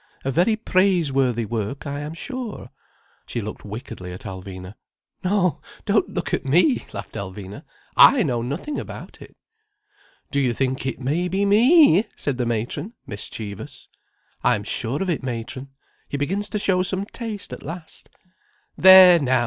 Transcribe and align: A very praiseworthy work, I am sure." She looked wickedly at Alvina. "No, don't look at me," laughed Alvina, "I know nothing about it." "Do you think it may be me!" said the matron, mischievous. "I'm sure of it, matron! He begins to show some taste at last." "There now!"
A 0.25 0.31
very 0.31 0.55
praiseworthy 0.55 1.45
work, 1.45 1.85
I 1.85 1.99
am 1.99 2.15
sure." 2.15 2.71
She 3.27 3.39
looked 3.39 3.63
wickedly 3.63 4.11
at 4.13 4.21
Alvina. 4.21 4.73
"No, 5.23 5.61
don't 5.85 6.09
look 6.09 6.33
at 6.33 6.43
me," 6.43 6.87
laughed 6.91 7.13
Alvina, 7.13 7.63
"I 7.95 8.23
know 8.23 8.41
nothing 8.41 8.79
about 8.79 9.21
it." 9.21 9.37
"Do 10.31 10.39
you 10.39 10.55
think 10.55 10.87
it 10.87 10.99
may 10.99 11.27
be 11.27 11.45
me!" 11.45 12.05
said 12.15 12.39
the 12.39 12.47
matron, 12.47 12.93
mischievous. 13.05 13.89
"I'm 14.43 14.63
sure 14.63 15.03
of 15.03 15.09
it, 15.11 15.21
matron! 15.21 15.69
He 16.09 16.17
begins 16.17 16.49
to 16.49 16.57
show 16.57 16.81
some 16.81 17.05
taste 17.05 17.53
at 17.53 17.61
last." 17.61 18.09
"There 18.75 19.19
now!" 19.19 19.39